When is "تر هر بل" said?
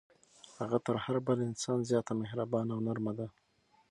0.85-1.37